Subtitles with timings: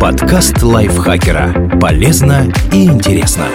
[0.00, 1.78] Подкаст лайфхакера.
[1.80, 3.46] Полезно и интересно.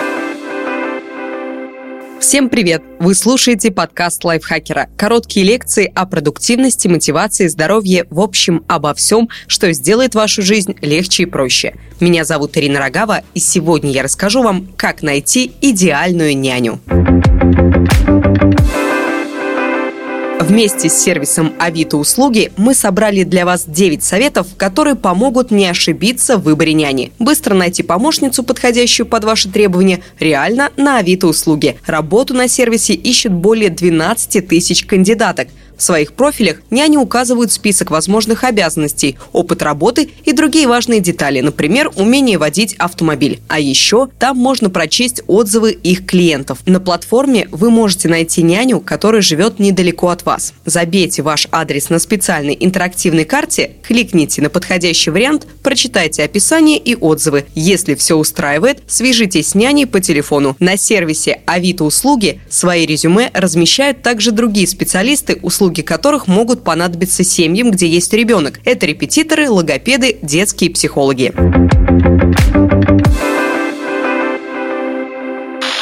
[2.21, 2.81] Всем привет!
[3.00, 4.87] Вы слушаете подкаст лайфхакера.
[4.95, 11.24] Короткие лекции о продуктивности, мотивации, здоровье, в общем, обо всем, что сделает вашу жизнь легче
[11.24, 11.76] и проще.
[12.00, 16.80] Меня зовут Ирина Рогава, и сегодня я расскажу вам, как найти идеальную няню.
[20.52, 26.36] Вместе с сервисом Авито услуги мы собрали для вас 9 советов, которые помогут не ошибиться
[26.36, 27.14] в выборе няни.
[27.20, 31.78] Быстро найти помощницу, подходящую под ваши требования, реально на Авито услуги.
[31.86, 35.48] Работу на сервисе ищет более 12 тысяч кандидаток–
[35.81, 41.89] в своих профилях няни указывают список возможных обязанностей, опыт работы и другие важные детали, например,
[41.95, 43.39] умение водить автомобиль.
[43.48, 46.59] А еще там можно прочесть отзывы их клиентов.
[46.67, 50.53] На платформе вы можете найти няню, которая живет недалеко от вас.
[50.66, 57.45] Забейте ваш адрес на специальной интерактивной карте, кликните на подходящий вариант, прочитайте описание и отзывы.
[57.55, 60.56] Если все устраивает, свяжитесь с няней по телефону.
[60.59, 67.23] На сервисе Авито услуги свои резюме размещают также другие специалисты услуги услуги которых могут понадобиться
[67.23, 68.59] семьям, где есть ребенок.
[68.66, 71.31] Это репетиторы, логопеды, детские психологи.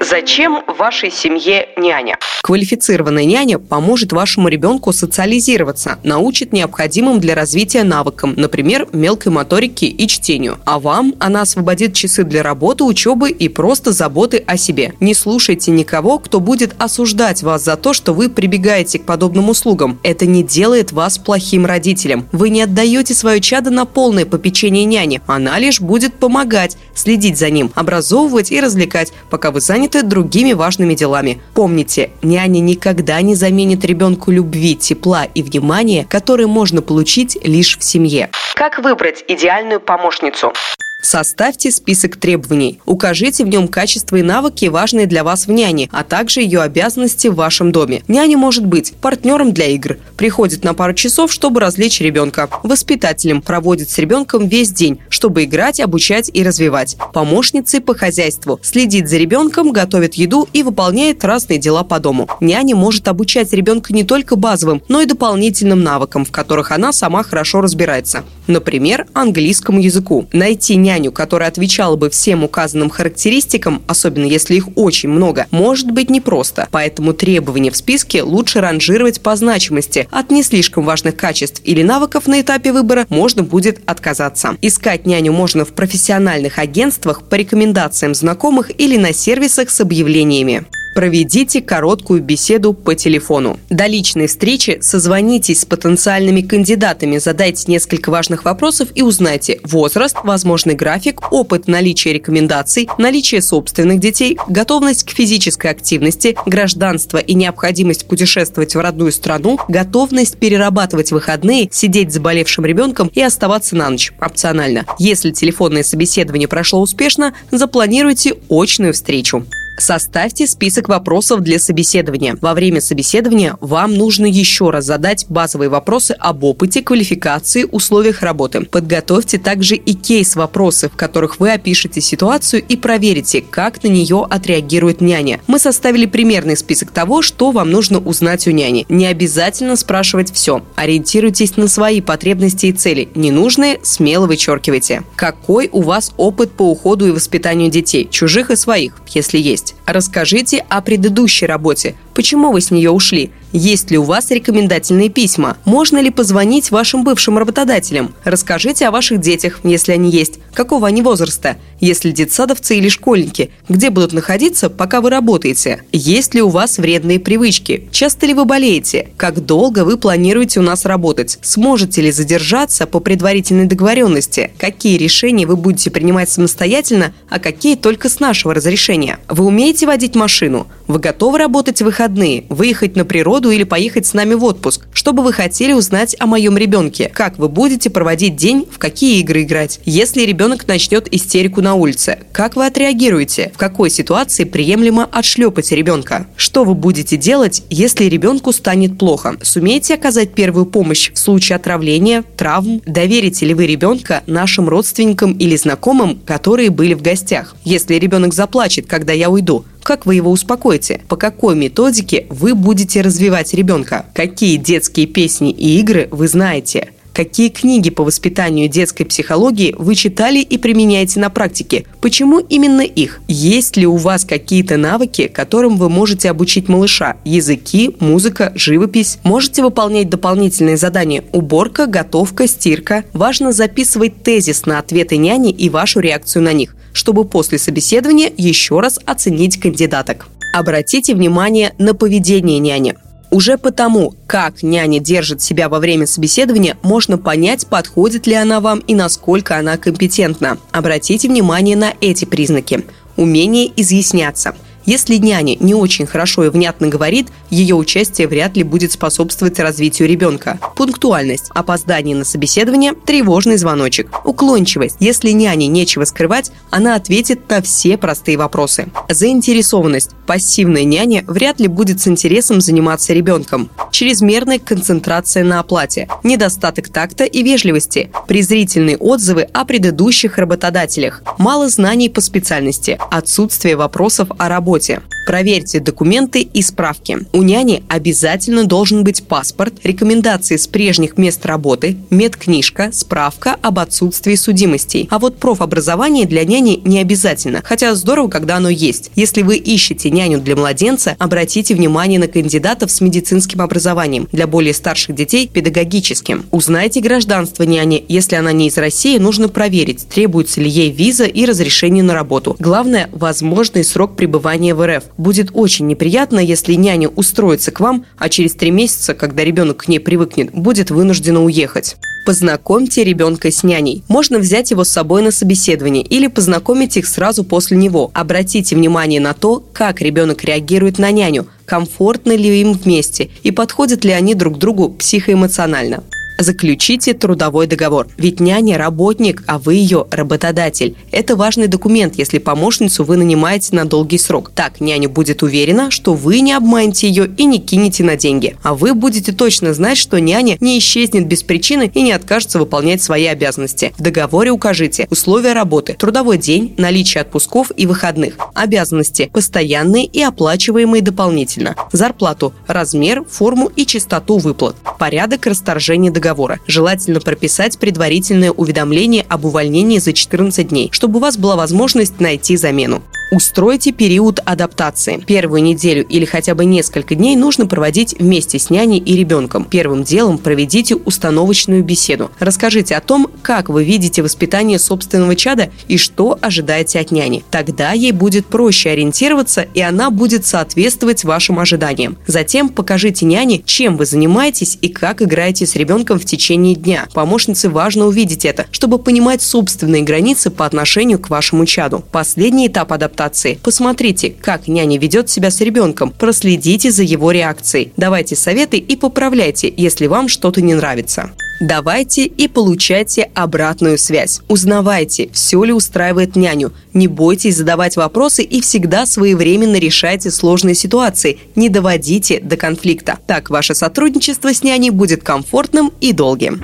[0.09, 2.17] Зачем вашей семье няня?
[2.41, 10.07] Квалифицированная няня поможет вашему ребенку социализироваться, научит необходимым для развития навыкам, например, мелкой моторике и
[10.07, 10.57] чтению.
[10.65, 14.95] А вам она освободит часы для работы, учебы и просто заботы о себе.
[14.99, 19.99] Не слушайте никого, кто будет осуждать вас за то, что вы прибегаете к подобным услугам.
[20.02, 22.25] Это не делает вас плохим родителем.
[22.31, 25.21] Вы не отдаете свое чадо на полное попечение няни.
[25.27, 30.53] Она лишь будет помогать, следить за ним, образовывать и развлекать, пока вы заняты заняты другими
[30.53, 31.42] важными делами.
[31.53, 37.83] Помните, няня никогда не заменит ребенку любви, тепла и внимания, которые можно получить лишь в
[37.83, 38.30] семье.
[38.55, 40.53] Как выбрать идеальную помощницу?
[41.02, 42.81] Составьте список требований.
[42.86, 47.30] Укажите в нем качества и навыки, важные для вас в няне, а также ее обязанности
[47.30, 48.04] в вашем доме.
[48.10, 53.89] Няня может быть партнером для игр, приходит на пару часов, чтобы развлечь ребенка, воспитателем, проводит
[53.89, 59.71] с ребенком весь день, чтобы играть, обучать и развивать, помощницей по хозяйству, следит за ребенком,
[59.71, 62.27] готовит еду и выполняет разные дела по дому.
[62.42, 67.23] Няня может обучать ребенка не только базовым, но и дополнительным навыкам, в которых она сама
[67.23, 68.26] хорошо разбирается.
[68.49, 70.27] Например, английскому языку.
[70.33, 76.10] Найти няню, которая отвечала бы всем указанным характеристикам, особенно если их очень много, может быть
[76.10, 76.67] непросто.
[76.71, 80.08] Поэтому требования в списке лучше ранжировать по значимости.
[80.09, 84.58] От не слишком важных качеств или навыков на этапе выбора можно будет отказаться.
[84.64, 91.61] Искать няню можно в профессиональных агентствах по рекомендациям знакомых или на сервисах с объявлениями проведите
[91.61, 93.60] короткую беседу по телефону.
[93.70, 100.76] До личной встречи созвонитесь с потенциальными кандидатами, задайте несколько важных вопросов и узнайте возраст, возможный
[100.76, 108.76] график, опыт наличия рекомендаций, наличие собственных детей, готовность к физической активности, гражданство и необходимость путешествовать
[108.76, 114.86] в родную страну, готовность перерабатывать выходные, сидеть с заболевшим ребенком и оставаться на ночь, опционально.
[115.00, 119.45] Если телефонное собеседование прошло успешно, запланируйте очную встречу.
[119.79, 122.37] Составьте список вопросов для собеседования.
[122.41, 128.65] Во время собеседования вам нужно еще раз задать базовые вопросы об опыте, квалификации, условиях работы.
[128.65, 135.00] Подготовьте также и кейс-вопросы, в которых вы опишете ситуацию и проверите, как на нее отреагирует
[135.00, 135.39] няня.
[135.47, 138.85] Мы составили примерный список того, что вам нужно узнать у няни.
[138.89, 140.61] Не обязательно спрашивать все.
[140.75, 143.07] Ориентируйтесь на свои потребности и цели.
[143.15, 145.03] Ненужные смело вычеркивайте.
[145.15, 149.69] Какой у вас опыт по уходу и воспитанию детей, чужих и своих, если есть?
[149.85, 151.95] Расскажите о предыдущей работе.
[152.13, 153.31] Почему вы с нее ушли?
[153.51, 155.57] Есть ли у вас рекомендательные письма?
[155.65, 158.13] Можно ли позвонить вашим бывшим работодателям?
[158.24, 160.39] Расскажите о ваших детях, если они есть.
[160.54, 161.57] Какого они возраста?
[161.80, 163.50] Если детсадовцы или школьники?
[163.68, 165.83] Где будут находиться, пока вы работаете?
[165.92, 167.88] Есть ли у вас вредные привычки?
[167.92, 169.09] Часто ли вы болеете?
[169.18, 171.39] Как долго вы планируете у нас работать?
[171.42, 174.51] Сможете ли задержаться по предварительной договоренности?
[174.59, 179.18] Какие решения вы будете принимать самостоятельно, а какие только с нашего разрешения?
[179.27, 180.68] Вы умеете водить машину?
[180.88, 182.45] Вы готовы работать в выходные?
[182.50, 184.88] Выехать на природу природу или поехать с нами в отпуск.
[184.94, 187.09] Что бы вы хотели узнать о моем ребенке?
[187.13, 188.68] Как вы будете проводить день?
[188.69, 189.80] В какие игры играть?
[189.86, 193.51] Если ребенок начнет истерику на улице, как вы отреагируете?
[193.56, 196.27] В какой ситуации приемлемо отшлепать ребенка?
[196.36, 199.38] Что вы будете делать, если ребенку станет плохо?
[199.42, 202.81] Сумеете оказать первую помощь в случае отравления, травм?
[202.85, 207.56] Доверите ли вы ребенка нашим родственникам или знакомым, которые были в гостях?
[207.63, 211.01] Если ребенок заплачет, когда я уйду, как вы его успокоите?
[211.07, 214.06] По какой методике вы будете развивать ребенка?
[214.13, 216.89] Какие детские песни и игры вы знаете?
[217.12, 221.86] Какие книги по воспитанию детской психологии вы читали и применяете на практике?
[222.01, 223.19] Почему именно их?
[223.27, 227.18] Есть ли у вас какие-то навыки, которым вы можете обучить малыша?
[227.25, 229.18] Языки, музыка, живопись?
[229.24, 231.24] Можете выполнять дополнительные задания?
[231.33, 233.06] Уборка, готовка, стирка?
[233.13, 238.80] Важно записывать тезис на ответы няни и вашу реакцию на них, чтобы после собеседования еще
[238.80, 240.27] раз оценить кандидаток.
[240.53, 242.95] Обратите внимание на поведение няни.
[243.31, 248.80] Уже потому, как няня держит себя во время собеседования, можно понять, подходит ли она вам
[248.80, 250.57] и насколько она компетентна.
[250.71, 252.86] Обратите внимание на эти признаки.
[253.18, 258.91] Умение изъясняться– если няня не очень хорошо и внятно говорит, ее участие вряд ли будет
[258.91, 260.59] способствовать развитию ребенка.
[260.75, 264.09] Пунктуальность, опоздание на собеседование, тревожный звоночек.
[264.25, 264.95] Уклончивость.
[264.99, 268.87] Если няне нечего скрывать, она ответит на все простые вопросы.
[269.09, 270.11] Заинтересованность.
[270.25, 273.69] Пассивная няня вряд ли будет с интересом заниматься ребенком.
[273.91, 276.07] Чрезмерная концентрация на оплате.
[276.23, 278.11] Недостаток такта и вежливости.
[278.27, 281.21] Презрительные отзывы о предыдущих работодателях.
[281.37, 282.99] Мало знаний по специальности.
[283.11, 285.01] Отсутствие вопросов о работе работе.
[285.29, 287.19] Проверьте документы и справки.
[287.33, 294.33] У няни обязательно должен быть паспорт, рекомендации с прежних мест работы, медкнижка, справка об отсутствии
[294.33, 295.07] судимостей.
[295.11, 299.11] А вот профобразование для няни не обязательно, хотя здорово, когда оно есть.
[299.13, 304.73] Если вы ищете няню для младенца, обратите внимание на кандидатов с медицинским образованием, для более
[304.73, 306.47] старших детей– педагогическим.
[306.49, 308.03] Узнайте гражданство няни.
[308.07, 312.55] Если она не из России, нужно проверить, требуется ли ей виза и разрешение на работу.
[312.57, 315.03] Главное– возможный срок пребывания в РФ.
[315.19, 319.88] Будет очень неприятно, если няня устроится к вам, а через три месяца, когда ребенок к
[319.89, 321.98] ней привыкнет, будет вынуждена уехать.
[322.25, 324.01] Познакомьте ребенка с няней.
[324.07, 328.12] Можно взять его с собой на собеседование или познакомить их сразу после него.
[328.13, 334.06] Обратите внимание на то, как ребенок реагирует на няню, комфортно ли им вместе и подходят
[334.06, 336.01] ли они друг другу психоэмоционально.
[336.39, 338.07] Заключите трудовой договор.
[338.15, 340.95] Ведь няня– работник, а вы ее работодатель.
[341.12, 344.50] Это важный документ, если помощницу вы нанимаете на долгий срок.
[344.56, 348.56] Так няня будет уверена, что вы не обманете ее и не кинете на деньги.
[348.63, 353.01] А вы будете точно знать, что няня не исчезнет без причины и не откажется выполнять
[353.01, 353.92] свои обязанности.
[353.97, 361.01] В договоре укажите условия работы, трудовой день, наличие отпусков и выходных, обязанности постоянные и оплачиваемые
[361.01, 366.59] дополнительно, зарплату, размер, форму и частоту выплат, порядок расторжения договора договора.
[366.67, 372.55] Желательно прописать предварительное уведомление об увольнении за 14 дней, чтобы у вас была возможность найти
[372.55, 373.01] замену.
[373.31, 375.23] Устройте период адаптации.
[375.25, 379.65] Первую неделю или хотя бы несколько дней нужно проводить вместе с няней и ребенком.
[379.65, 382.31] Первым делом проведите установочную беседу.
[382.39, 387.43] Расскажите о том, как вы видите воспитание собственного чада и что ожидаете от няни.
[387.51, 392.17] Тогда ей будет проще ориентироваться, и она будет соответствовать вашим ожиданиям.
[392.25, 397.07] Затем покажите няне, чем вы занимаетесь и как играете с ребенком в течение дня.
[397.13, 402.03] Помощнице важно увидеть это, чтобы понимать собственные границы по отношению к вашему чаду.
[402.11, 403.60] Последний этап адаптации адаптации.
[403.62, 407.92] Посмотрите, как няня ведет себя с ребенком, проследите за его реакцией.
[407.98, 411.31] Давайте советы и поправляйте, если вам что-то не нравится.
[411.62, 414.39] Давайте и получайте обратную связь.
[414.48, 416.71] Узнавайте, все ли устраивает няню.
[416.94, 421.38] Не бойтесь задавать вопросы и всегда своевременно решайте сложные ситуации.
[421.56, 423.19] Не доводите до конфликта.
[423.27, 426.62] Так ваше сотрудничество с няней будет комфортным и долгим.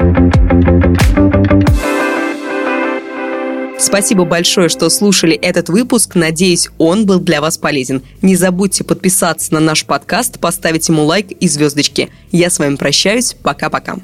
[3.78, 6.16] Спасибо большое, что слушали этот выпуск.
[6.16, 8.02] Надеюсь, он был для вас полезен.
[8.22, 12.10] Не забудьте подписаться на наш подкаст, поставить ему лайк и звездочки.
[12.32, 13.36] Я с вами прощаюсь.
[13.44, 13.98] Пока-пока.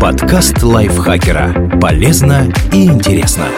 [0.00, 1.78] Подкаст лайфхакера.
[1.80, 3.48] Полезно и интересно.